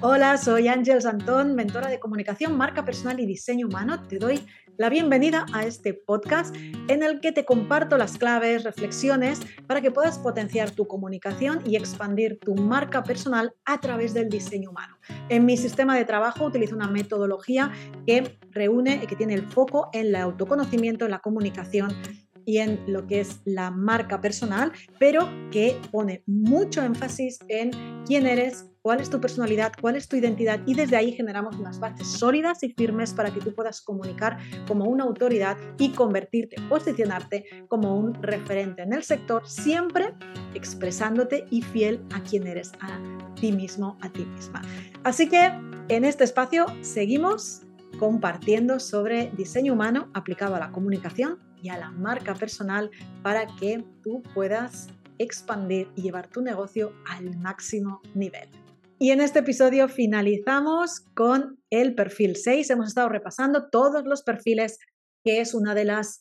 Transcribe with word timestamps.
Hola, 0.00 0.36
soy 0.36 0.68
Ángel 0.68 1.00
Santón, 1.00 1.54
mentora 1.54 1.88
de 1.88 1.98
comunicación, 1.98 2.56
marca 2.56 2.84
personal 2.84 3.20
y 3.20 3.26
diseño 3.26 3.68
humano. 3.68 4.02
Te 4.06 4.18
doy 4.18 4.44
la 4.76 4.88
bienvenida 4.88 5.46
a 5.52 5.64
este 5.64 5.94
podcast 5.94 6.54
en 6.88 7.02
el 7.02 7.20
que 7.20 7.32
te 7.32 7.44
comparto 7.44 7.96
las 7.96 8.18
claves, 8.18 8.64
reflexiones 8.64 9.40
para 9.66 9.80
que 9.80 9.90
puedas 9.90 10.18
potenciar 10.18 10.72
tu 10.72 10.86
comunicación 10.86 11.60
y 11.64 11.76
expandir 11.76 12.38
tu 12.40 12.54
marca 12.54 13.04
personal 13.04 13.52
a 13.64 13.80
través 13.80 14.12
del 14.14 14.28
diseño 14.28 14.70
humano. 14.70 14.98
En 15.28 15.46
mi 15.46 15.56
sistema 15.56 15.96
de 15.96 16.04
trabajo 16.04 16.44
utilizo 16.44 16.74
una 16.74 16.88
metodología 16.88 17.70
que 18.06 18.36
reúne 18.50 19.00
y 19.02 19.06
que 19.06 19.16
tiene 19.16 19.34
el 19.34 19.46
foco 19.46 19.90
en 19.92 20.06
el 20.08 20.16
autoconocimiento, 20.16 21.04
en 21.04 21.12
la 21.12 21.20
comunicación 21.20 21.94
y 22.46 22.58
en 22.58 22.80
lo 22.86 23.06
que 23.06 23.20
es 23.20 23.40
la 23.44 23.70
marca 23.70 24.20
personal, 24.20 24.72
pero 24.98 25.28
que 25.50 25.80
pone 25.90 26.22
mucho 26.26 26.82
énfasis 26.82 27.38
en 27.48 27.70
quién 28.06 28.26
eres, 28.26 28.66
cuál 28.82 29.00
es 29.00 29.08
tu 29.08 29.20
personalidad, 29.20 29.72
cuál 29.80 29.96
es 29.96 30.08
tu 30.08 30.16
identidad 30.16 30.60
y 30.66 30.74
desde 30.74 30.96
ahí 30.96 31.12
generamos 31.12 31.56
unas 31.56 31.80
bases 31.80 32.06
sólidas 32.06 32.62
y 32.62 32.74
firmes 32.74 33.14
para 33.14 33.32
que 33.32 33.40
tú 33.40 33.54
puedas 33.54 33.80
comunicar 33.80 34.38
como 34.68 34.84
una 34.84 35.04
autoridad 35.04 35.56
y 35.78 35.90
convertirte, 35.90 36.56
posicionarte 36.68 37.44
como 37.68 37.96
un 37.96 38.14
referente 38.22 38.82
en 38.82 38.92
el 38.92 39.02
sector, 39.02 39.48
siempre 39.48 40.12
expresándote 40.54 41.46
y 41.50 41.62
fiel 41.62 42.04
a 42.14 42.22
quién 42.22 42.46
eres, 42.46 42.72
a 42.80 43.00
ti 43.40 43.52
mismo, 43.52 43.96
a 44.02 44.12
ti 44.12 44.26
misma. 44.26 44.60
Así 45.02 45.28
que 45.28 45.50
en 45.88 46.04
este 46.04 46.24
espacio 46.24 46.66
seguimos 46.82 47.62
compartiendo 47.98 48.80
sobre 48.80 49.30
diseño 49.36 49.72
humano 49.72 50.10
aplicado 50.14 50.56
a 50.56 50.58
la 50.58 50.72
comunicación 50.72 51.38
y 51.64 51.70
a 51.70 51.78
la 51.78 51.90
marca 51.90 52.34
personal 52.34 52.90
para 53.22 53.46
que 53.46 53.82
tú 54.02 54.22
puedas 54.34 54.88
expandir 55.18 55.88
y 55.96 56.02
llevar 56.02 56.28
tu 56.28 56.42
negocio 56.42 56.92
al 57.06 57.36
máximo 57.38 58.02
nivel. 58.14 58.48
Y 58.98 59.10
en 59.10 59.22
este 59.22 59.38
episodio 59.38 59.88
finalizamos 59.88 61.00
con 61.14 61.58
el 61.70 61.94
perfil 61.94 62.36
6. 62.36 62.68
Hemos 62.68 62.88
estado 62.88 63.08
repasando 63.08 63.70
todos 63.70 64.04
los 64.04 64.22
perfiles, 64.22 64.78
que 65.24 65.40
es 65.40 65.54
una 65.54 65.74
de 65.74 65.86
las 65.86 66.20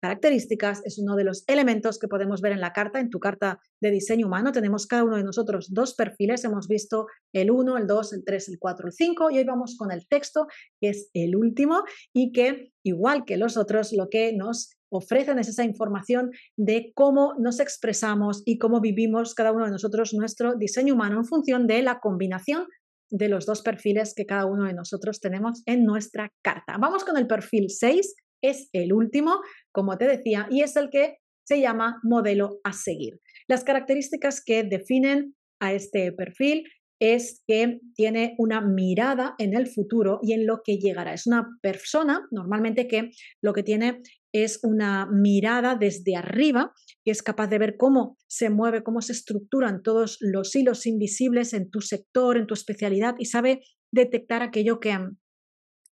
características, 0.00 0.82
es 0.84 0.98
uno 0.98 1.16
de 1.16 1.24
los 1.24 1.44
elementos 1.46 1.98
que 1.98 2.08
podemos 2.08 2.40
ver 2.40 2.52
en 2.52 2.60
la 2.60 2.72
carta, 2.72 3.00
en 3.00 3.10
tu 3.10 3.18
carta 3.18 3.60
de 3.80 3.90
diseño 3.90 4.26
humano. 4.26 4.52
Tenemos 4.52 4.86
cada 4.86 5.04
uno 5.04 5.16
de 5.16 5.24
nosotros 5.24 5.72
dos 5.72 5.94
perfiles, 5.94 6.44
hemos 6.44 6.68
visto 6.68 7.06
el 7.32 7.50
1, 7.50 7.78
el 7.78 7.86
2, 7.86 8.12
el 8.12 8.24
3, 8.24 8.48
el 8.48 8.58
4, 8.58 8.86
el 8.86 8.92
5 8.92 9.30
y 9.30 9.38
hoy 9.38 9.44
vamos 9.44 9.76
con 9.76 9.90
el 9.90 10.06
texto, 10.06 10.46
que 10.80 10.90
es 10.90 11.10
el 11.14 11.36
último 11.36 11.82
y 12.12 12.32
que, 12.32 12.72
igual 12.82 13.24
que 13.24 13.36
los 13.36 13.56
otros, 13.56 13.92
lo 13.92 14.08
que 14.08 14.32
nos 14.32 14.70
ofrecen 14.90 15.38
es 15.38 15.48
esa 15.48 15.64
información 15.64 16.30
de 16.56 16.92
cómo 16.94 17.34
nos 17.38 17.60
expresamos 17.60 18.42
y 18.46 18.58
cómo 18.58 18.80
vivimos 18.80 19.34
cada 19.34 19.52
uno 19.52 19.66
de 19.66 19.70
nosotros 19.70 20.14
nuestro 20.14 20.54
diseño 20.54 20.94
humano 20.94 21.18
en 21.18 21.24
función 21.24 21.66
de 21.66 21.82
la 21.82 22.00
combinación 22.00 22.66
de 23.10 23.28
los 23.28 23.46
dos 23.46 23.62
perfiles 23.62 24.14
que 24.14 24.26
cada 24.26 24.46
uno 24.46 24.64
de 24.64 24.74
nosotros 24.74 25.20
tenemos 25.20 25.62
en 25.66 25.84
nuestra 25.84 26.30
carta. 26.42 26.76
Vamos 26.78 27.04
con 27.04 27.16
el 27.16 27.26
perfil 27.26 27.70
6, 27.70 28.14
es 28.42 28.68
el 28.72 28.92
último, 28.92 29.40
como 29.72 29.96
te 29.98 30.06
decía, 30.06 30.46
y 30.50 30.62
es 30.62 30.76
el 30.76 30.90
que 30.90 31.18
se 31.46 31.60
llama 31.60 32.00
modelo 32.02 32.60
a 32.64 32.72
seguir. 32.72 33.20
Las 33.48 33.64
características 33.64 34.42
que 34.44 34.64
definen 34.64 35.34
a 35.60 35.72
este 35.72 36.12
perfil 36.12 36.64
es 37.00 37.42
que 37.46 37.80
tiene 37.94 38.34
una 38.38 38.60
mirada 38.60 39.34
en 39.38 39.54
el 39.54 39.68
futuro 39.68 40.18
y 40.22 40.32
en 40.32 40.46
lo 40.46 40.62
que 40.64 40.78
llegará. 40.78 41.14
Es 41.14 41.26
una 41.26 41.46
persona 41.62 42.26
normalmente 42.30 42.88
que 42.88 43.10
lo 43.40 43.52
que 43.52 43.62
tiene 43.62 44.02
es 44.32 44.60
una 44.62 45.06
mirada 45.06 45.76
desde 45.76 46.16
arriba, 46.16 46.72
que 47.04 47.12
es 47.12 47.22
capaz 47.22 47.46
de 47.46 47.58
ver 47.58 47.76
cómo 47.76 48.18
se 48.26 48.50
mueve, 48.50 48.82
cómo 48.82 49.00
se 49.00 49.12
estructuran 49.12 49.82
todos 49.82 50.18
los 50.20 50.54
hilos 50.54 50.86
invisibles 50.86 51.52
en 51.52 51.70
tu 51.70 51.80
sector, 51.80 52.36
en 52.36 52.46
tu 52.46 52.54
especialidad 52.54 53.14
y 53.18 53.26
sabe 53.26 53.62
detectar 53.90 54.42
aquello 54.42 54.80
que 54.80 54.90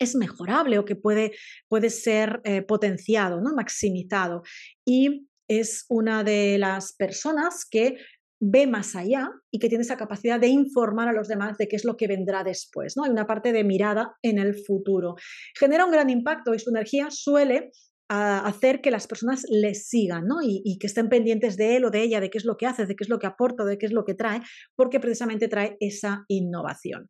es 0.01 0.17
mejorable 0.17 0.79
o 0.79 0.85
que 0.85 0.97
puede, 0.97 1.33
puede 1.69 1.91
ser 1.91 2.41
eh, 2.45 2.63
potenciado, 2.63 3.41
¿no? 3.41 3.55
maximizado. 3.55 4.43
Y 4.85 5.29
es 5.49 5.85
una 5.89 6.25
de 6.25 6.59
las 6.59 6.95
personas 6.95 7.67
que 7.71 7.99
ve 8.43 8.67
más 8.67 8.97
allá 8.97 9.31
y 9.51 9.59
que 9.59 9.69
tiene 9.69 9.83
esa 9.83 9.99
capacidad 9.99 10.41
de 10.41 10.49
informar 10.49 11.09
a 11.09 11.13
los 11.13 11.29
demás 11.29 11.59
de 11.59 11.69
qué 11.69 11.77
es 11.77 11.85
lo 11.85 11.97
que 11.97 12.07
vendrá 12.07 12.43
después. 12.43 12.97
¿no? 12.97 13.05
Hay 13.05 13.11
una 13.11 13.27
parte 13.27 13.53
de 13.53 13.63
mirada 13.63 14.17
en 14.23 14.39
el 14.39 14.55
futuro. 14.65 15.17
Genera 15.59 15.85
un 15.85 15.93
gran 15.93 16.09
impacto 16.09 16.55
y 16.55 16.59
su 16.59 16.71
energía 16.71 17.09
suele 17.11 17.71
hacer 18.09 18.81
que 18.81 18.91
las 18.91 19.07
personas 19.07 19.45
le 19.49 19.73
sigan 19.75 20.27
¿no? 20.27 20.43
y, 20.43 20.63
y, 20.65 20.79
que 20.79 20.89
estén 20.89 21.09
pendientes 21.09 21.57
de 21.57 21.77
él 21.77 21.85
o 21.85 21.91
de 21.91 22.03
ella, 22.03 22.21
de 22.21 22.29
qué 22.29 22.39
es 22.39 22.45
lo 22.45 22.57
que 22.57 22.67
hace, 22.67 22.85
de 22.85 22.97
qué 22.97 23.05
es 23.05 23.09
lo 23.09 23.21
que 23.21 23.29
aporta, 23.29 23.65
de 23.65 23.79
qué 23.79 23.87
es 23.87 23.93
lo 23.93 24.05
que 24.05 24.15
trae, 24.15 24.41
porque 24.75 24.99
precisamente 24.99 25.47
trae 25.47 25.77
esa 25.79 26.25
innovación. 26.27 27.07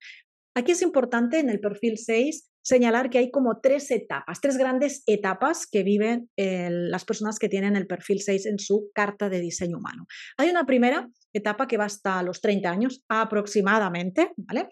Aquí 0.55 0.73
es 0.73 0.83
importante 0.83 1.39
en 1.39 1.49
el 1.49 1.61
perfil 1.61 1.99
6 1.99 2.51
señalar 2.63 3.09
que 3.09 3.19
hay 3.19 3.31
como 3.31 3.61
tres 3.61 3.91
etapas, 3.91 4.41
tres 4.41 4.59
grandes 4.59 5.03
etapas 5.07 5.67
que 5.67 5.83
viven 5.83 6.29
las 6.37 7.05
personas 7.05 7.39
que 7.39 7.49
tienen 7.49 7.77
el 7.77 7.87
perfil 7.87 8.21
6 8.21 8.47
en 8.47 8.59
su 8.59 8.91
carta 8.95 9.29
de 9.29 9.41
diseño 9.41 9.79
humano. 9.79 10.07
Hay 10.37 10.51
una 10.51 10.67
primera 10.67 11.09
etapa 11.33 11.67
que 11.67 11.79
va 11.79 11.87
hasta 11.87 12.23
los 12.23 12.41
30 12.41 12.71
años 12.71 13.05
aproximadamente, 13.09 14.33
¿vale? 14.37 14.69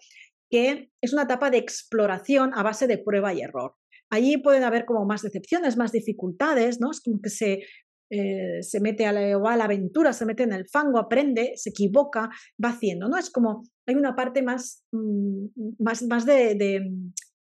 que 0.49 0.89
es 1.01 1.13
una 1.13 1.23
etapa 1.23 1.49
de 1.49 1.57
exploración 1.57 2.51
a 2.55 2.63
base 2.63 2.87
de 2.87 2.97
prueba 2.97 3.33
y 3.33 3.41
error. 3.41 3.75
Allí 4.09 4.37
pueden 4.37 4.63
haber 4.63 4.85
como 4.85 5.05
más 5.05 5.21
decepciones, 5.21 5.77
más 5.77 5.91
dificultades, 5.91 6.79
¿no? 6.79 6.89
Es 6.89 6.99
como 6.99 7.21
que 7.21 7.29
se, 7.29 7.63
eh, 8.09 8.61
se 8.61 8.79
mete 8.79 9.05
a 9.05 9.13
la, 9.13 9.63
aventura, 9.63 10.13
se 10.13 10.25
mete 10.25 10.43
en 10.43 10.53
el 10.53 10.67
fango, 10.67 10.97
aprende, 10.97 11.53
se 11.55 11.69
equivoca, 11.69 12.29
va 12.63 12.69
haciendo, 12.69 13.07
¿no? 13.07 13.17
Es 13.17 13.29
como, 13.29 13.63
hay 13.87 13.95
una 13.95 14.15
parte 14.15 14.41
más, 14.41 14.83
mm, 14.91 15.45
más, 15.79 16.03
más 16.03 16.25
de, 16.25 16.55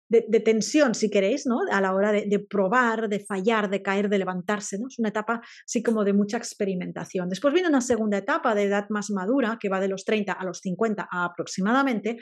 de, 0.09 0.39
tensión, 0.39 0.95
si 0.95 1.09
queréis, 1.09 1.45
¿no? 1.45 1.59
A 1.71 1.79
la 1.79 1.93
hora 1.93 2.11
de, 2.11 2.39
probar, 2.39 3.09
de 3.09 3.19
fallar, 3.19 3.69
de 3.69 3.81
caer, 3.81 4.09
de 4.09 4.17
levantarse, 4.17 4.79
¿no? 4.79 4.87
Es 4.87 4.97
una 4.97 5.09
etapa 5.09 5.41
así 5.65 5.83
como 5.83 6.03
de 6.03 6.13
mucha 6.13 6.37
experimentación. 6.37 7.29
Después 7.29 7.53
viene 7.53 7.69
una 7.69 7.81
segunda 7.81 8.17
etapa 8.17 8.55
de 8.55 8.63
edad 8.63 8.87
más 8.89 9.11
madura, 9.11 9.57
que 9.59 9.69
va 9.69 9.79
de 9.79 9.87
los 9.87 10.03
30 10.05 10.33
a 10.33 10.43
los 10.43 10.59
50 10.59 11.07
aproximadamente, 11.11 12.17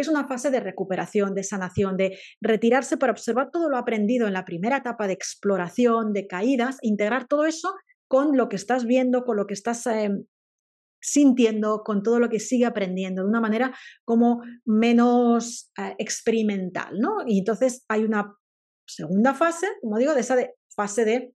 es 0.00 0.08
una 0.08 0.26
fase 0.26 0.50
de 0.50 0.60
recuperación, 0.60 1.34
de 1.34 1.42
sanación, 1.42 1.96
de 1.96 2.18
retirarse 2.40 2.96
para 2.96 3.12
observar 3.12 3.50
todo 3.50 3.68
lo 3.68 3.76
aprendido 3.76 4.26
en 4.26 4.32
la 4.32 4.44
primera 4.44 4.78
etapa 4.78 5.06
de 5.06 5.12
exploración, 5.12 6.12
de 6.12 6.26
caídas, 6.26 6.78
integrar 6.82 7.26
todo 7.26 7.44
eso 7.44 7.74
con 8.08 8.36
lo 8.36 8.48
que 8.48 8.56
estás 8.56 8.86
viendo, 8.86 9.24
con 9.24 9.36
lo 9.36 9.46
que 9.46 9.54
estás 9.54 9.86
em, 9.86 10.24
sintiendo, 11.00 11.82
con 11.84 12.02
todo 12.02 12.18
lo 12.18 12.28
que 12.28 12.40
sigue 12.40 12.66
aprendiendo, 12.66 13.22
de 13.22 13.28
una 13.28 13.40
manera 13.40 13.74
como 14.04 14.42
menos 14.64 15.70
eh, 15.78 15.94
experimental, 15.98 16.98
¿no? 16.98 17.18
Y 17.26 17.38
entonces 17.38 17.84
hay 17.88 18.04
una 18.04 18.34
segunda 18.86 19.34
fase, 19.34 19.66
como 19.80 19.98
digo, 19.98 20.14
de 20.14 20.20
esa 20.20 20.36
fase 20.74 21.04
de 21.04 21.34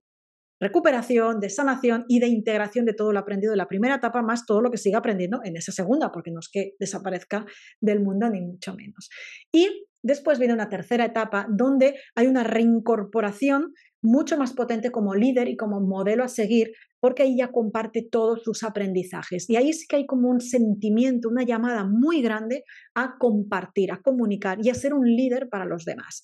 recuperación, 0.60 1.40
de 1.40 1.50
sanación 1.50 2.04
y 2.08 2.20
de 2.20 2.28
integración 2.28 2.84
de 2.84 2.94
todo 2.94 3.12
lo 3.12 3.18
aprendido 3.18 3.50
de 3.50 3.56
la 3.56 3.68
primera 3.68 3.96
etapa, 3.96 4.22
más 4.22 4.46
todo 4.46 4.60
lo 4.60 4.70
que 4.70 4.78
sigue 4.78 4.96
aprendiendo 4.96 5.40
en 5.44 5.56
esa 5.56 5.72
segunda, 5.72 6.10
porque 6.12 6.30
no 6.30 6.40
es 6.40 6.48
que 6.50 6.72
desaparezca 6.78 7.44
del 7.80 8.00
mundo 8.00 8.28
ni 8.30 8.40
mucho 8.40 8.74
menos. 8.74 9.08
Y 9.52 9.86
después 10.02 10.38
viene 10.38 10.54
una 10.54 10.68
tercera 10.68 11.04
etapa 11.04 11.46
donde 11.50 11.96
hay 12.14 12.26
una 12.26 12.44
reincorporación 12.44 13.72
mucho 14.02 14.36
más 14.36 14.52
potente 14.52 14.90
como 14.90 15.14
líder 15.14 15.48
y 15.48 15.56
como 15.56 15.80
modelo 15.80 16.24
a 16.24 16.28
seguir 16.28 16.72
porque 17.00 17.22
ahí 17.22 17.36
ya 17.36 17.52
comparte 17.52 18.06
todos 18.10 18.42
sus 18.44 18.62
aprendizajes. 18.62 19.48
Y 19.50 19.56
ahí 19.56 19.74
sí 19.74 19.86
que 19.86 19.96
hay 19.96 20.06
como 20.06 20.30
un 20.30 20.40
sentimiento, 20.40 21.28
una 21.28 21.42
llamada 21.42 21.84
muy 21.84 22.22
grande 22.22 22.64
a 22.94 23.16
compartir, 23.18 23.92
a 23.92 24.00
comunicar 24.00 24.58
y 24.62 24.70
a 24.70 24.74
ser 24.74 24.94
un 24.94 25.06
líder 25.06 25.50
para 25.50 25.66
los 25.66 25.84
demás. 25.84 26.22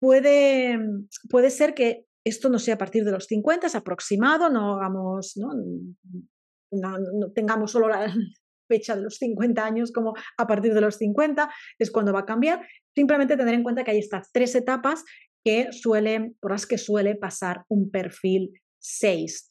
Puede, 0.00 0.78
puede 1.28 1.50
ser 1.50 1.74
que 1.74 2.06
esto 2.24 2.48
no 2.48 2.58
sea 2.58 2.74
a 2.74 2.78
partir 2.78 3.04
de 3.04 3.12
los 3.12 3.26
50, 3.26 3.66
es 3.66 3.74
aproximado, 3.74 4.48
no 4.50 4.76
hagamos, 4.76 5.36
¿no? 5.36 5.50
No, 6.70 7.30
tengamos 7.32 7.70
solo 7.70 7.88
la 7.88 8.12
fecha 8.68 8.96
de 8.96 9.02
los 9.02 9.16
50 9.16 9.64
años 9.64 9.92
como 9.92 10.14
a 10.38 10.46
partir 10.46 10.74
de 10.74 10.80
los 10.80 10.96
50, 10.96 11.50
es 11.78 11.90
cuando 11.90 12.12
va 12.12 12.20
a 12.20 12.26
cambiar. 12.26 12.66
Simplemente 12.94 13.36
tener 13.36 13.54
en 13.54 13.62
cuenta 13.62 13.84
que 13.84 13.92
hay 13.92 13.98
estas 13.98 14.32
tres 14.32 14.54
etapas 14.54 15.04
que 15.44 15.72
suelen, 15.72 16.36
por 16.40 16.52
las 16.52 16.66
que 16.66 16.78
suele 16.78 17.14
pasar 17.14 17.64
un 17.68 17.90
perfil 17.90 18.60
6 18.78 19.48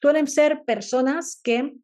suelen 0.00 0.26
ser 0.26 0.62
personas 0.64 1.40
que 1.42 1.74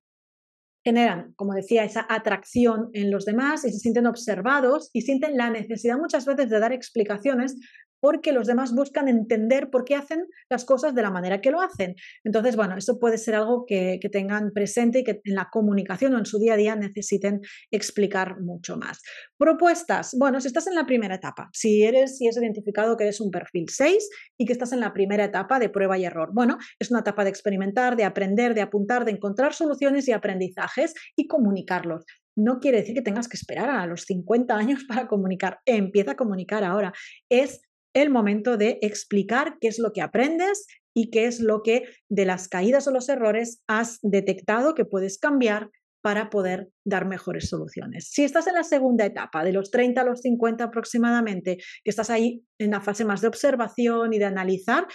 generan, 0.84 1.32
como 1.34 1.52
decía, 1.52 1.84
esa 1.84 2.06
atracción 2.08 2.90
en 2.92 3.10
los 3.10 3.24
demás 3.24 3.64
y 3.64 3.72
se 3.72 3.78
sienten 3.78 4.06
observados 4.06 4.90
y 4.92 5.02
sienten 5.02 5.36
la 5.36 5.50
necesidad 5.50 5.98
muchas 5.98 6.24
veces 6.24 6.48
de 6.48 6.60
dar 6.60 6.72
explicaciones 6.72 7.56
porque 8.00 8.32
los 8.32 8.46
demás 8.46 8.74
buscan 8.74 9.08
entender 9.08 9.70
por 9.70 9.84
qué 9.84 9.94
hacen 9.94 10.26
las 10.48 10.64
cosas 10.64 10.94
de 10.94 11.02
la 11.02 11.10
manera 11.10 11.40
que 11.40 11.50
lo 11.50 11.60
hacen. 11.60 11.96
Entonces, 12.24 12.56
bueno, 12.56 12.76
eso 12.76 12.98
puede 12.98 13.18
ser 13.18 13.34
algo 13.34 13.64
que, 13.66 13.98
tengan 14.12 14.52
presente 14.52 15.00
y 15.00 15.04
que 15.04 15.20
en 15.24 15.34
la 15.34 15.48
comunicación 15.50 16.14
o 16.14 16.18
en 16.18 16.26
su 16.26 16.38
día 16.38 16.54
a 16.54 16.56
día 16.56 16.76
necesiten 16.76 17.40
explicar 17.72 18.40
mucho 18.40 18.76
más. 18.76 19.02
Propuestas. 19.36 20.14
Bueno, 20.16 20.40
si 20.40 20.46
estás 20.46 20.68
en 20.68 20.76
la 20.76 20.86
primera 20.86 21.16
etapa, 21.16 21.50
si 21.52 21.82
eres, 21.82 22.16
si 22.16 22.28
has 22.28 22.36
identificado 22.36 22.96
que 22.96 23.04
eres 23.04 23.20
un 23.20 23.32
perfil 23.32 23.68
6 23.68 24.08
y 24.38 24.46
que 24.46 24.52
estás 24.52 24.72
en 24.72 24.80
la 24.80 24.92
primera 24.92 25.24
etapa 25.24 25.58
de 25.58 25.68
prueba 25.68 25.98
y 25.98 26.04
error, 26.04 26.30
bueno, 26.32 26.58
es 26.78 26.90
una 26.90 27.00
etapa 27.00 27.24
de 27.24 27.30
experimentar, 27.30 27.96
de 27.96 28.04
aprender, 28.04 28.54
de 28.54 28.62
apuntar, 28.62 29.04
de 29.04 29.10
encontrar 29.10 29.54
soluciones 29.54 30.06
y 30.08 30.12
aprendizajes 30.12 30.94
y 31.16 31.26
comunicarlos. 31.26 32.04
no 32.38 32.60
quiere 32.60 32.78
decir 32.78 32.94
que 32.94 33.00
tengas 33.00 33.28
que 33.28 33.36
esperar 33.38 33.70
a 33.70 33.86
los 33.86 34.02
50 34.02 34.54
años 34.54 34.84
para 34.84 35.08
comunicar. 35.08 35.60
Empieza 35.64 36.12
a 36.12 36.16
comunicar 36.16 36.64
ahora. 36.64 36.92
Es 37.30 37.62
el 37.96 38.10
momento 38.10 38.58
de 38.58 38.78
explicar 38.82 39.56
qué 39.58 39.68
es 39.68 39.78
lo 39.78 39.92
que 39.94 40.02
aprendes 40.02 40.66
y 40.94 41.10
qué 41.10 41.24
es 41.24 41.40
lo 41.40 41.62
que 41.62 41.84
de 42.10 42.26
las 42.26 42.46
caídas 42.46 42.86
o 42.86 42.90
los 42.90 43.08
errores 43.08 43.62
has 43.66 43.98
detectado 44.02 44.74
que 44.74 44.84
puedes 44.84 45.18
cambiar 45.18 45.70
para 46.02 46.28
poder 46.28 46.68
dar 46.84 47.06
mejores 47.06 47.48
soluciones. 47.48 48.10
Si 48.12 48.22
estás 48.22 48.46
en 48.48 48.54
la 48.54 48.64
segunda 48.64 49.06
etapa, 49.06 49.42
de 49.44 49.52
los 49.54 49.70
30 49.70 50.02
a 50.02 50.04
los 50.04 50.20
50 50.20 50.64
aproximadamente, 50.64 51.56
que 51.56 51.90
estás 51.90 52.10
ahí 52.10 52.44
en 52.58 52.70
la 52.70 52.82
fase 52.82 53.06
más 53.06 53.22
de 53.22 53.28
observación 53.28 54.12
y 54.12 54.18
de 54.18 54.26
analizar, 54.26 54.86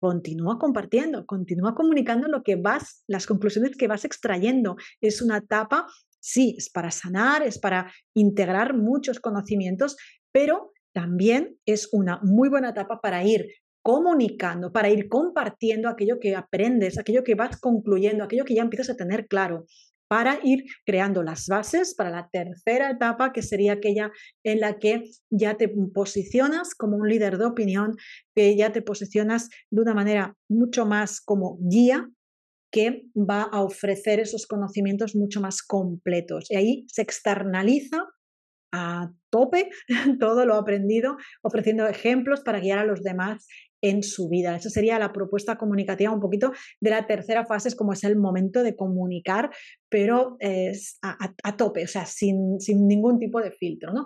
continúa 0.00 0.56
compartiendo, 0.56 1.26
continúa 1.26 1.74
comunicando 1.74 2.28
lo 2.28 2.44
que 2.44 2.54
vas, 2.54 3.02
las 3.08 3.26
conclusiones 3.26 3.76
que 3.76 3.88
vas 3.88 4.04
extrayendo. 4.04 4.76
Es 5.00 5.20
una 5.20 5.38
etapa, 5.38 5.86
sí, 6.20 6.54
es 6.56 6.70
para 6.70 6.92
sanar, 6.92 7.42
es 7.42 7.58
para 7.58 7.92
integrar 8.14 8.76
muchos 8.76 9.18
conocimientos, 9.18 9.96
pero 10.32 10.72
también 10.92 11.56
es 11.66 11.88
una 11.92 12.20
muy 12.22 12.48
buena 12.48 12.70
etapa 12.70 13.00
para 13.00 13.24
ir 13.24 13.46
comunicando, 13.82 14.72
para 14.72 14.90
ir 14.90 15.08
compartiendo 15.08 15.88
aquello 15.88 16.18
que 16.20 16.36
aprendes, 16.36 16.98
aquello 16.98 17.24
que 17.24 17.34
vas 17.34 17.58
concluyendo, 17.58 18.24
aquello 18.24 18.44
que 18.44 18.54
ya 18.54 18.62
empiezas 18.62 18.90
a 18.90 18.96
tener 18.96 19.26
claro, 19.26 19.66
para 20.10 20.40
ir 20.42 20.64
creando 20.84 21.22
las 21.22 21.46
bases 21.46 21.94
para 21.94 22.10
la 22.10 22.28
tercera 22.32 22.90
etapa, 22.90 23.32
que 23.32 23.42
sería 23.42 23.74
aquella 23.74 24.10
en 24.44 24.58
la 24.58 24.78
que 24.78 25.04
ya 25.30 25.56
te 25.56 25.68
posicionas 25.68 26.74
como 26.74 26.96
un 26.96 27.08
líder 27.08 27.38
de 27.38 27.44
opinión, 27.44 27.94
que 28.34 28.56
ya 28.56 28.72
te 28.72 28.82
posicionas 28.82 29.48
de 29.70 29.82
una 29.82 29.94
manera 29.94 30.34
mucho 30.48 30.84
más 30.84 31.20
como 31.20 31.58
guía 31.60 32.10
que 32.72 33.04
va 33.16 33.42
a 33.42 33.62
ofrecer 33.62 34.18
esos 34.18 34.46
conocimientos 34.46 35.14
mucho 35.14 35.40
más 35.40 35.62
completos. 35.62 36.50
Y 36.50 36.56
ahí 36.56 36.84
se 36.88 37.02
externaliza 37.02 38.04
a 38.72 39.10
tope 39.30 39.70
todo 40.20 40.46
lo 40.46 40.54
aprendido, 40.54 41.16
ofreciendo 41.42 41.86
ejemplos 41.86 42.40
para 42.40 42.60
guiar 42.60 42.78
a 42.78 42.84
los 42.84 43.02
demás 43.02 43.46
en 43.82 44.02
su 44.02 44.28
vida. 44.28 44.56
Esa 44.56 44.70
sería 44.70 44.98
la 44.98 45.12
propuesta 45.12 45.56
comunicativa 45.56 46.12
un 46.12 46.20
poquito 46.20 46.52
de 46.80 46.90
la 46.90 47.06
tercera 47.06 47.46
fase, 47.46 47.68
es 47.68 47.74
como 47.74 47.92
es 47.92 48.04
el 48.04 48.16
momento 48.16 48.62
de 48.62 48.76
comunicar, 48.76 49.50
pero 49.88 50.36
es 50.38 50.98
a, 51.02 51.56
tope, 51.56 51.84
o 51.84 51.88
sea, 51.88 52.04
sin, 52.06 52.60
sin, 52.60 52.86
ningún 52.86 53.18
tipo 53.18 53.40
de 53.40 53.50
filtro. 53.50 53.92
¿no? 53.92 54.04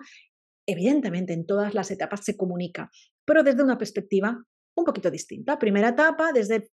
Evidentemente, 0.66 1.32
en 1.32 1.46
todas 1.46 1.74
las 1.74 1.90
etapas 1.90 2.24
se 2.24 2.36
comunica, 2.36 2.90
pero 3.24 3.42
desde 3.42 3.62
una 3.62 3.78
perspectiva 3.78 4.44
un 4.76 4.84
poquito 4.84 5.10
distinta. 5.10 5.58
Primera 5.58 5.90
etapa, 5.90 6.32
desde 6.32 6.68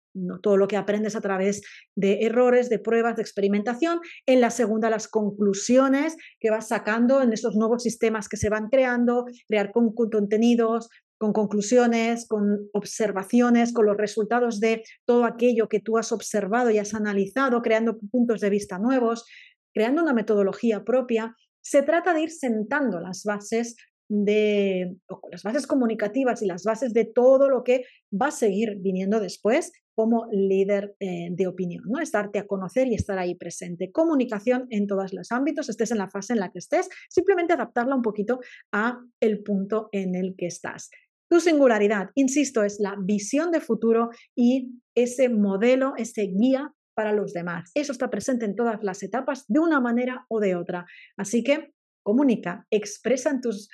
todo 0.42 0.58
lo 0.58 0.68
que 0.68 0.78
aprendes 0.78 1.16
a 1.16 1.22
través 1.22 1.62
de 1.96 2.19
errores, 2.22 2.69
de 2.69 2.80
pruebas, 2.80 3.16
de 3.16 3.22
experimentación. 3.22 4.00
En 4.25 4.42
la 4.42 4.50
segunda, 4.50 4.90
las 4.90 5.08
conclusiones 5.08 6.16
que 6.40 6.50
vas 6.50 6.69
sacando 6.69 7.22
en 7.22 7.34
esos 7.34 7.56
nuevos 7.56 7.84
sistemas 7.84 8.28
que 8.30 8.38
se 8.38 8.50
van 8.50 8.69
creando, 8.69 9.25
crear 9.48 9.72
con 9.72 9.94
contenidos, 9.94 10.90
con 11.18 11.34
conclusiones, 11.34 12.28
con 12.28 12.69
observaciones, 12.74 13.74
con 13.74 13.86
los 13.86 13.98
resultados 13.98 14.60
de 14.60 14.84
todo 15.06 15.25
aquello 15.25 15.68
que 15.68 15.80
tú 15.80 15.98
has 15.98 16.12
observado 16.12 16.69
y 16.69 16.78
has 16.78 16.94
analizado, 16.94 17.62
creando 17.62 17.98
puntos 18.12 18.42
de 18.42 18.50
vista 18.50 18.78
nuevos, 18.78 19.25
creando 19.74 20.04
una 20.04 20.14
metodología 20.14 20.84
propia. 20.84 21.36
Se 21.62 21.81
trata 21.81 22.14
de 22.14 22.22
ir 22.22 22.31
sentando 22.31 23.00
las 23.00 23.24
bases 23.24 23.75
de 24.10 24.96
las 25.31 25.44
bases 25.44 25.68
comunicativas 25.68 26.42
y 26.42 26.46
las 26.46 26.64
bases 26.64 26.94
de 26.94 27.06
todo 27.06 27.50
lo 27.50 27.64
que 27.64 27.84
va 28.10 28.28
a 28.28 28.31
seguir 28.31 28.78
viniendo 28.80 29.19
después 29.19 29.72
como 29.97 30.27
líder 30.31 30.95
eh, 30.99 31.29
de 31.31 31.47
opinión, 31.47 31.83
¿no? 31.88 31.99
Estarte 31.99 32.38
a 32.38 32.45
conocer 32.45 32.85
y 32.88 32.94
estar 32.94 33.17
ahí 33.17 33.33
presente. 33.33 33.91
Comunicación 33.91 34.67
en 34.69 34.85
todos 34.85 35.11
los 35.11 35.31
ámbitos, 35.31 35.69
estés 35.69 35.89
en 35.89 35.97
la 35.97 36.07
fase 36.07 36.33
en 36.33 36.39
la 36.39 36.51
que 36.51 36.59
estés, 36.59 36.88
simplemente 37.09 37.53
adaptarla 37.53 37.95
un 37.95 38.03
poquito 38.03 38.39
a 38.71 38.99
el 39.19 39.41
punto 39.41 39.89
en 39.91 40.13
el 40.13 40.35
que 40.38 40.45
estás. 40.45 40.91
Tu 41.31 41.39
singularidad, 41.39 42.11
insisto, 42.13 42.63
es 42.63 42.79
la 42.79 42.95
visión 43.01 43.49
de 43.49 43.59
futuro 43.59 44.11
y 44.35 44.69
ese 44.94 45.29
modelo, 45.29 45.94
ese 45.97 46.31
guía 46.31 46.71
para 46.95 47.11
los 47.11 47.33
demás. 47.33 47.71
Eso 47.73 47.91
está 47.91 48.11
presente 48.11 48.45
en 48.45 48.55
todas 48.55 48.83
las 48.83 49.01
etapas 49.01 49.45
de 49.47 49.59
una 49.59 49.81
manera 49.81 50.27
o 50.29 50.39
de 50.39 50.55
otra. 50.55 50.85
Así 51.17 51.44
que 51.44 51.73
comunica, 52.03 52.67
expresa 52.69 53.31
en 53.31 53.41
tus 53.41 53.67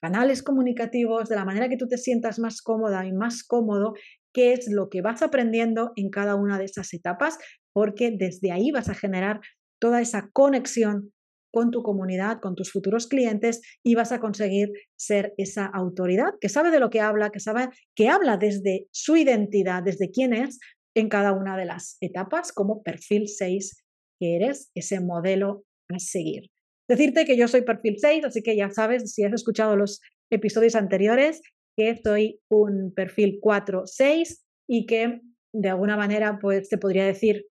canales 0.00 0.42
comunicativos 0.42 1.28
de 1.28 1.36
la 1.36 1.44
manera 1.44 1.68
que 1.68 1.76
tú 1.76 1.86
te 1.86 1.98
sientas 1.98 2.38
más 2.38 2.62
cómoda 2.62 3.06
y 3.06 3.12
más 3.12 3.44
cómodo 3.44 3.92
qué 4.34 4.52
es 4.52 4.68
lo 4.70 4.90
que 4.90 5.00
vas 5.00 5.22
aprendiendo 5.22 5.92
en 5.96 6.10
cada 6.10 6.34
una 6.34 6.58
de 6.58 6.66
esas 6.66 6.92
etapas, 6.92 7.38
porque 7.72 8.10
desde 8.10 8.52
ahí 8.52 8.70
vas 8.70 8.90
a 8.90 8.94
generar 8.94 9.40
toda 9.80 10.02
esa 10.02 10.28
conexión 10.32 11.12
con 11.52 11.70
tu 11.70 11.82
comunidad, 11.84 12.40
con 12.40 12.56
tus 12.56 12.72
futuros 12.72 13.06
clientes 13.06 13.62
y 13.84 13.94
vas 13.94 14.10
a 14.10 14.18
conseguir 14.18 14.72
ser 14.96 15.34
esa 15.38 15.66
autoridad 15.66 16.34
que 16.40 16.48
sabe 16.48 16.72
de 16.72 16.80
lo 16.80 16.90
que 16.90 17.00
habla, 17.00 17.30
que 17.30 17.38
sabe 17.38 17.68
que 17.94 18.08
habla 18.08 18.36
desde 18.36 18.88
su 18.90 19.16
identidad, 19.16 19.84
desde 19.84 20.10
quién 20.10 20.34
es 20.34 20.58
en 20.96 21.08
cada 21.08 21.32
una 21.32 21.56
de 21.56 21.64
las 21.64 21.96
etapas 22.00 22.52
como 22.52 22.82
perfil 22.82 23.28
6 23.28 23.84
que 24.18 24.36
eres, 24.36 24.70
ese 24.74 25.00
modelo 25.00 25.64
a 25.88 25.98
seguir. 26.00 26.50
Decirte 26.88 27.24
que 27.24 27.36
yo 27.36 27.46
soy 27.46 27.62
perfil 27.62 27.96
6, 27.98 28.24
así 28.24 28.42
que 28.42 28.56
ya 28.56 28.70
sabes, 28.70 29.12
si 29.12 29.24
has 29.24 29.32
escuchado 29.32 29.76
los 29.76 30.00
episodios 30.30 30.74
anteriores, 30.74 31.40
que 31.76 32.00
soy 32.02 32.40
un 32.48 32.92
perfil 32.94 33.40
4-6 33.40 34.42
y 34.68 34.86
que 34.86 35.20
de 35.52 35.68
alguna 35.68 35.96
manera 35.96 36.38
pues 36.40 36.68
te 36.68 36.78
podría 36.78 37.04
decir 37.04 37.46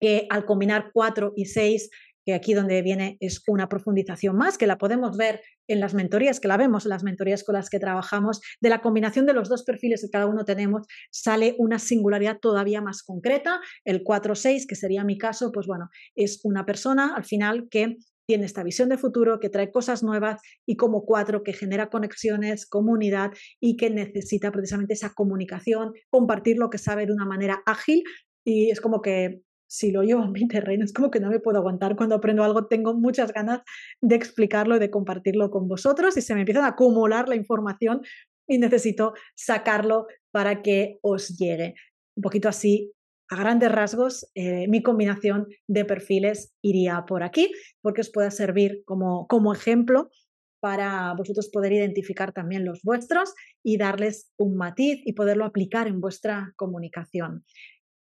que 0.00 0.26
al 0.30 0.46
combinar 0.46 0.90
4 0.92 1.34
y 1.36 1.44
6 1.46 1.90
que 2.24 2.34
aquí 2.34 2.54
donde 2.54 2.82
viene 2.82 3.16
es 3.20 3.42
una 3.48 3.68
profundización 3.68 4.36
más, 4.36 4.58
que 4.58 4.66
la 4.66 4.78
podemos 4.78 5.16
ver 5.16 5.42
en 5.68 5.80
las 5.80 5.94
mentorías, 5.94 6.40
que 6.40 6.48
la 6.48 6.56
vemos 6.56 6.84
en 6.84 6.90
las 6.90 7.02
mentorías 7.02 7.44
con 7.44 7.54
las 7.54 7.70
que 7.70 7.78
trabajamos, 7.78 8.40
de 8.60 8.68
la 8.68 8.80
combinación 8.80 9.26
de 9.26 9.32
los 9.32 9.48
dos 9.48 9.64
perfiles 9.64 10.02
que 10.02 10.10
cada 10.10 10.26
uno 10.26 10.44
tenemos, 10.44 10.86
sale 11.10 11.54
una 11.58 11.78
singularidad 11.78 12.38
todavía 12.38 12.82
más 12.82 13.02
concreta. 13.02 13.60
El 13.84 14.04
4-6, 14.04 14.66
que 14.66 14.74
sería 14.74 15.04
mi 15.04 15.16
caso, 15.16 15.50
pues 15.52 15.66
bueno, 15.66 15.88
es 16.14 16.40
una 16.44 16.66
persona 16.66 17.14
al 17.16 17.24
final 17.24 17.68
que 17.70 17.96
tiene 18.30 18.46
esta 18.46 18.62
visión 18.62 18.88
de 18.88 18.96
futuro, 18.96 19.40
que 19.40 19.48
trae 19.48 19.72
cosas 19.72 20.04
nuevas 20.04 20.40
y 20.64 20.76
como 20.76 21.04
cuatro 21.04 21.42
que 21.42 21.52
genera 21.52 21.90
conexiones, 21.90 22.64
comunidad 22.64 23.32
y 23.58 23.76
que 23.76 23.90
necesita 23.90 24.52
precisamente 24.52 24.94
esa 24.94 25.14
comunicación, 25.14 25.94
compartir 26.10 26.56
lo 26.56 26.70
que 26.70 26.78
sabe 26.78 27.06
de 27.06 27.12
una 27.12 27.26
manera 27.26 27.60
ágil 27.66 28.04
y 28.44 28.70
es 28.70 28.80
como 28.80 29.02
que 29.02 29.42
si 29.66 29.90
lo 29.90 30.04
llevo 30.04 30.22
en 30.22 30.30
mi 30.30 30.46
terreno, 30.46 30.84
es 30.84 30.92
como 30.92 31.10
que 31.10 31.18
no 31.18 31.28
me 31.28 31.40
puedo 31.40 31.58
aguantar. 31.58 31.96
Cuando 31.96 32.14
aprendo 32.14 32.44
algo, 32.44 32.68
tengo 32.68 32.94
muchas 32.94 33.32
ganas 33.32 33.62
de 34.00 34.14
explicarlo 34.14 34.76
y 34.76 34.78
de 34.78 34.90
compartirlo 34.90 35.50
con 35.50 35.66
vosotros 35.66 36.16
y 36.16 36.20
se 36.20 36.36
me 36.36 36.42
empiezan 36.42 36.62
a 36.62 36.68
acumular 36.68 37.28
la 37.28 37.34
información 37.34 38.02
y 38.46 38.58
necesito 38.58 39.14
sacarlo 39.34 40.06
para 40.30 40.62
que 40.62 41.00
os 41.02 41.36
llegue. 41.36 41.74
Un 42.14 42.22
poquito 42.22 42.48
así, 42.48 42.92
a 43.30 43.36
grandes 43.36 43.70
rasgos, 43.70 44.28
eh, 44.34 44.66
mi 44.68 44.82
combinación 44.82 45.46
de 45.68 45.84
perfiles 45.84 46.52
iría 46.62 47.04
por 47.06 47.22
aquí, 47.22 47.52
porque 47.80 48.00
os 48.00 48.10
pueda 48.10 48.30
servir 48.30 48.82
como, 48.84 49.26
como 49.28 49.52
ejemplo 49.52 50.10
para 50.60 51.14
vosotros 51.14 51.48
poder 51.48 51.72
identificar 51.72 52.32
también 52.32 52.64
los 52.64 52.82
vuestros 52.82 53.32
y 53.64 53.78
darles 53.78 54.30
un 54.36 54.56
matiz 54.56 55.00
y 55.04 55.14
poderlo 55.14 55.44
aplicar 55.44 55.86
en 55.86 56.00
vuestra 56.00 56.52
comunicación. 56.56 57.44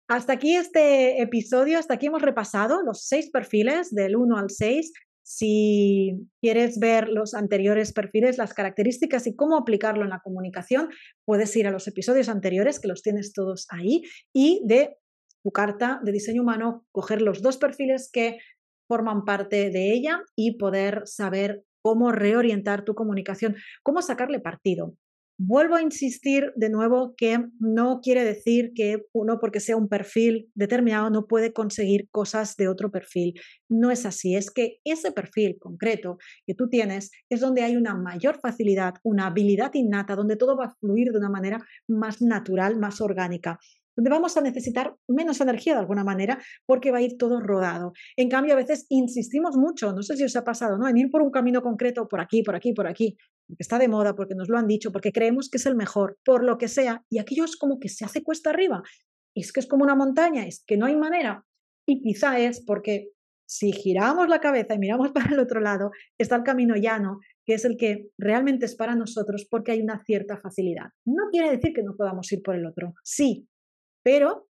Hasta 0.06 0.34
aquí 0.34 0.54
este 0.54 1.20
episodio, 1.20 1.78
hasta 1.78 1.94
aquí 1.94 2.06
hemos 2.06 2.22
repasado 2.22 2.82
los 2.82 3.06
seis 3.06 3.30
perfiles 3.30 3.92
del 3.92 4.16
1 4.16 4.36
al 4.36 4.50
6. 4.50 4.92
Si 5.24 6.28
quieres 6.40 6.78
ver 6.78 7.08
los 7.08 7.34
anteriores 7.34 7.92
perfiles, 7.92 8.38
las 8.38 8.54
características 8.54 9.26
y 9.26 9.34
cómo 9.34 9.56
aplicarlo 9.56 10.04
en 10.04 10.10
la 10.10 10.20
comunicación, 10.20 10.90
puedes 11.24 11.56
ir 11.56 11.66
a 11.66 11.72
los 11.72 11.88
episodios 11.88 12.28
anteriores, 12.28 12.78
que 12.78 12.86
los 12.86 13.02
tienes 13.02 13.32
todos 13.32 13.66
ahí, 13.70 14.02
y 14.32 14.62
de 14.64 14.96
tu 15.46 15.52
carta 15.52 16.00
de 16.02 16.10
diseño 16.10 16.42
humano, 16.42 16.84
coger 16.90 17.22
los 17.22 17.40
dos 17.40 17.56
perfiles 17.56 18.10
que 18.12 18.38
forman 18.88 19.24
parte 19.24 19.70
de 19.70 19.92
ella 19.92 20.20
y 20.34 20.58
poder 20.58 21.02
saber 21.04 21.62
cómo 21.82 22.10
reorientar 22.10 22.84
tu 22.84 22.96
comunicación, 22.96 23.54
cómo 23.84 24.02
sacarle 24.02 24.40
partido. 24.40 24.96
Vuelvo 25.38 25.76
a 25.76 25.82
insistir 25.82 26.52
de 26.56 26.68
nuevo 26.68 27.14
que 27.16 27.38
no 27.60 28.00
quiere 28.00 28.24
decir 28.24 28.72
que 28.74 29.04
uno 29.12 29.38
porque 29.38 29.60
sea 29.60 29.76
un 29.76 29.88
perfil 29.88 30.50
determinado 30.54 31.10
no 31.10 31.28
puede 31.28 31.52
conseguir 31.52 32.08
cosas 32.10 32.56
de 32.56 32.66
otro 32.66 32.90
perfil. 32.90 33.34
No 33.68 33.92
es 33.92 34.04
así, 34.04 34.34
es 34.34 34.50
que 34.50 34.78
ese 34.82 35.12
perfil 35.12 35.58
concreto 35.60 36.18
que 36.44 36.54
tú 36.54 36.68
tienes 36.68 37.12
es 37.28 37.38
donde 37.38 37.62
hay 37.62 37.76
una 37.76 37.94
mayor 37.94 38.40
facilidad, 38.40 38.94
una 39.04 39.26
habilidad 39.26 39.72
innata, 39.74 40.16
donde 40.16 40.34
todo 40.34 40.56
va 40.56 40.64
a 40.64 40.74
fluir 40.80 41.12
de 41.12 41.18
una 41.18 41.30
manera 41.30 41.64
más 41.86 42.20
natural, 42.20 42.80
más 42.80 43.00
orgánica 43.00 43.60
donde 43.96 44.10
vamos 44.10 44.36
a 44.36 44.40
necesitar 44.40 44.94
menos 45.08 45.40
energía 45.40 45.74
de 45.74 45.80
alguna 45.80 46.04
manera 46.04 46.38
porque 46.66 46.90
va 46.90 46.98
a 46.98 47.02
ir 47.02 47.16
todo 47.16 47.40
rodado. 47.40 47.92
En 48.16 48.28
cambio, 48.28 48.52
a 48.52 48.56
veces 48.56 48.86
insistimos 48.90 49.56
mucho, 49.56 49.92
no 49.92 50.02
sé 50.02 50.16
si 50.16 50.24
os 50.24 50.36
ha 50.36 50.44
pasado, 50.44 50.78
¿no? 50.78 50.86
En 50.88 50.96
ir 50.96 51.10
por 51.10 51.22
un 51.22 51.30
camino 51.30 51.62
concreto, 51.62 52.06
por 52.08 52.20
aquí, 52.20 52.42
por 52.42 52.54
aquí, 52.54 52.72
por 52.72 52.86
aquí, 52.86 53.16
porque 53.46 53.62
está 53.62 53.78
de 53.78 53.88
moda, 53.88 54.14
porque 54.14 54.34
nos 54.34 54.48
lo 54.48 54.58
han 54.58 54.66
dicho, 54.66 54.92
porque 54.92 55.12
creemos 55.12 55.48
que 55.48 55.58
es 55.58 55.66
el 55.66 55.76
mejor, 55.76 56.18
por 56.24 56.44
lo 56.44 56.58
que 56.58 56.68
sea, 56.68 57.02
y 57.10 57.18
aquello 57.18 57.44
es 57.44 57.56
como 57.56 57.78
que 57.78 57.88
se 57.88 58.04
hace 58.04 58.22
cuesta 58.22 58.50
arriba. 58.50 58.82
Es 59.34 59.52
que 59.52 59.60
es 59.60 59.66
como 59.66 59.84
una 59.84 59.94
montaña, 59.94 60.46
es 60.46 60.62
que 60.66 60.76
no 60.76 60.86
hay 60.86 60.96
manera. 60.96 61.44
Y 61.86 62.02
quizá 62.02 62.38
es 62.38 62.64
porque 62.64 63.10
si 63.46 63.72
giramos 63.72 64.28
la 64.28 64.40
cabeza 64.40 64.74
y 64.74 64.78
miramos 64.78 65.12
para 65.12 65.32
el 65.32 65.38
otro 65.38 65.60
lado, 65.60 65.90
está 66.18 66.36
el 66.36 66.42
camino 66.42 66.74
llano, 66.76 67.20
que 67.44 67.54
es 67.54 67.64
el 67.64 67.76
que 67.76 68.08
realmente 68.18 68.66
es 68.66 68.74
para 68.74 68.94
nosotros 68.94 69.46
porque 69.48 69.72
hay 69.72 69.80
una 69.80 70.02
cierta 70.04 70.36
facilidad. 70.36 70.90
No 71.04 71.24
quiere 71.30 71.50
decir 71.50 71.72
que 71.72 71.82
no 71.82 71.96
podamos 71.96 72.30
ir 72.32 72.42
por 72.42 72.56
el 72.56 72.66
otro, 72.66 72.94
sí, 73.02 73.48
pero 74.06 74.48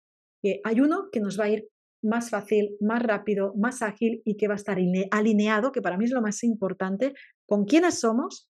hay 0.64 0.80
uno 0.80 1.10
que 1.12 1.20
nos 1.20 1.38
va 1.38 1.44
a 1.44 1.50
ir 1.50 1.68
más 2.02 2.30
fácil, 2.30 2.74
más 2.80 3.02
rápido, 3.02 3.52
más 3.54 3.82
ágil 3.82 4.22
y 4.24 4.38
que 4.38 4.48
va 4.48 4.54
a 4.54 4.56
estar 4.56 4.78
alineado, 5.10 5.72
que 5.72 5.82
para 5.82 5.98
mí 5.98 6.06
es 6.06 6.10
lo 6.10 6.22
más 6.22 6.42
importante, 6.42 7.12
con 7.46 7.66
quiénes 7.66 8.00
somos, 8.00 8.50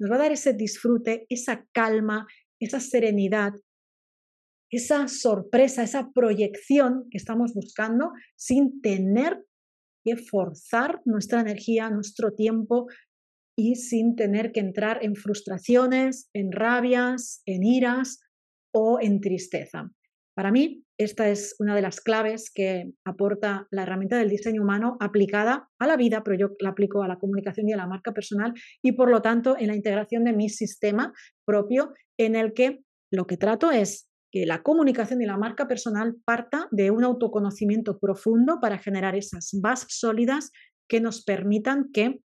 nos 0.00 0.10
va 0.10 0.16
a 0.16 0.18
dar 0.18 0.32
ese 0.32 0.52
disfrute, 0.52 1.24
esa 1.28 1.64
calma, 1.72 2.26
esa 2.58 2.80
serenidad, 2.80 3.52
esa 4.72 5.06
sorpresa, 5.06 5.84
esa 5.84 6.10
proyección 6.12 7.06
que 7.12 7.18
estamos 7.18 7.54
buscando 7.54 8.10
sin 8.34 8.80
tener 8.80 9.46
que 10.04 10.16
forzar 10.16 11.00
nuestra 11.04 11.42
energía, 11.42 11.90
nuestro 11.90 12.32
tiempo 12.34 12.88
y 13.56 13.76
sin 13.76 14.16
tener 14.16 14.50
que 14.50 14.58
entrar 14.58 14.98
en 15.04 15.14
frustraciones, 15.14 16.28
en 16.32 16.50
rabias, 16.50 17.40
en 17.46 17.62
iras 17.62 18.18
o 18.74 18.98
en 19.00 19.20
tristeza. 19.20 19.92
Para 20.40 20.52
mí, 20.52 20.86
esta 20.96 21.28
es 21.28 21.54
una 21.58 21.76
de 21.76 21.82
las 21.82 22.00
claves 22.00 22.50
que 22.50 22.94
aporta 23.04 23.68
la 23.70 23.82
herramienta 23.82 24.16
del 24.16 24.30
diseño 24.30 24.62
humano 24.62 24.96
aplicada 24.98 25.68
a 25.78 25.86
la 25.86 25.98
vida, 25.98 26.24
pero 26.24 26.34
yo 26.34 26.56
la 26.60 26.70
aplico 26.70 27.02
a 27.02 27.08
la 27.08 27.18
comunicación 27.18 27.68
y 27.68 27.74
a 27.74 27.76
la 27.76 27.86
marca 27.86 28.14
personal 28.14 28.54
y 28.80 28.92
por 28.92 29.10
lo 29.10 29.20
tanto 29.20 29.54
en 29.58 29.66
la 29.66 29.76
integración 29.76 30.24
de 30.24 30.32
mi 30.32 30.48
sistema 30.48 31.12
propio 31.44 31.92
en 32.18 32.36
el 32.36 32.54
que 32.54 32.80
lo 33.12 33.26
que 33.26 33.36
trato 33.36 33.70
es 33.70 34.08
que 34.32 34.46
la 34.46 34.62
comunicación 34.62 35.20
y 35.20 35.26
la 35.26 35.36
marca 35.36 35.68
personal 35.68 36.16
parta 36.24 36.68
de 36.70 36.90
un 36.90 37.04
autoconocimiento 37.04 37.98
profundo 37.98 38.60
para 38.62 38.78
generar 38.78 39.16
esas 39.16 39.50
bases 39.60 39.88
sólidas 39.90 40.52
que 40.88 41.02
nos 41.02 41.22
permitan 41.22 41.90
que 41.92 42.22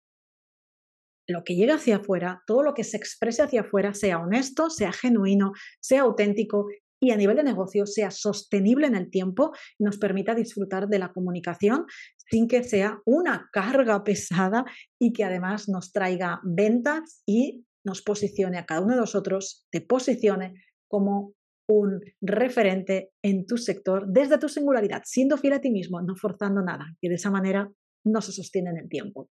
lo 1.29 1.45
que 1.45 1.55
llega 1.55 1.75
hacia 1.75 1.95
afuera, 1.95 2.43
todo 2.45 2.61
lo 2.61 2.73
que 2.73 2.83
se 2.83 2.97
exprese 2.97 3.41
hacia 3.41 3.61
afuera, 3.61 3.93
sea 3.93 4.19
honesto, 4.19 4.69
sea 4.69 4.91
genuino, 4.91 5.53
sea 5.79 6.01
auténtico 6.01 6.67
y 7.01 7.11
a 7.11 7.17
nivel 7.17 7.37
de 7.37 7.43
negocio 7.43 7.85
sea 7.85 8.11
sostenible 8.11 8.85
en 8.85 8.95
el 8.95 9.09
tiempo 9.09 9.51
y 9.79 9.83
nos 9.83 9.97
permita 9.97 10.35
disfrutar 10.35 10.87
de 10.87 10.99
la 10.99 11.11
comunicación 11.11 11.85
sin 12.29 12.47
que 12.47 12.63
sea 12.63 12.99
una 13.05 13.49
carga 13.51 14.03
pesada 14.03 14.65
y 14.99 15.11
que 15.11 15.23
además 15.23 15.67
nos 15.67 15.91
traiga 15.91 16.39
ventas 16.43 17.23
y 17.25 17.65
nos 17.83 18.03
posicione 18.03 18.59
a 18.59 18.65
cada 18.65 18.81
uno 18.81 18.93
de 18.93 19.01
nosotros, 19.01 19.65
te 19.71 19.81
posicione 19.81 20.53
como 20.87 21.33
un 21.67 22.01
referente 22.21 23.11
en 23.23 23.47
tu 23.47 23.57
sector 23.57 24.05
desde 24.07 24.37
tu 24.37 24.49
singularidad, 24.49 25.01
siendo 25.05 25.37
fiel 25.37 25.53
a 25.53 25.61
ti 25.61 25.71
mismo, 25.71 26.01
no 26.01 26.15
forzando 26.15 26.61
nada, 26.61 26.85
que 27.01 27.09
de 27.09 27.15
esa 27.15 27.31
manera 27.31 27.71
no 28.05 28.21
se 28.21 28.31
sostiene 28.31 28.69
en 28.71 28.77
el 28.77 28.89
tiempo. 28.89 29.29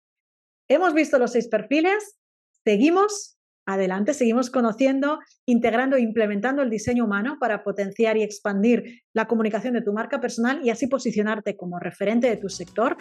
Hemos 0.70 0.94
visto 0.94 1.18
los 1.18 1.32
seis 1.32 1.48
perfiles, 1.48 2.18
seguimos 2.64 3.35
adelante, 3.66 4.14
seguimos 4.14 4.50
conociendo, 4.50 5.20
integrando 5.46 5.96
e 5.96 6.02
implementando 6.02 6.62
el 6.62 6.70
diseño 6.70 7.06
humano 7.06 7.38
para 7.40 7.64
potenciar 7.64 8.18
y 8.18 8.24
expandir 8.24 9.04
la 9.14 9.28
comunicación 9.28 9.74
de 9.74 9.82
tu 9.82 9.94
marca 9.94 10.20
personal 10.20 10.62
y 10.64 10.70
así 10.70 10.88
posicionarte 10.88 11.56
como 11.56 11.80
referente 11.80 12.28
de 12.28 12.38
tu 12.38 12.50
sector 12.50 12.98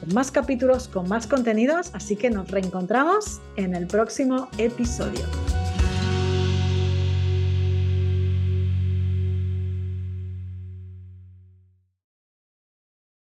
con 0.00 0.14
más 0.14 0.32
capítulos, 0.32 0.88
con 0.88 1.08
más 1.08 1.26
contenidos, 1.26 1.90
así 1.94 2.16
que 2.16 2.28
nos 2.28 2.50
reencontramos 2.50 3.40
en 3.56 3.74
el 3.74 3.86
próximo 3.86 4.48
episodio. 4.58 5.61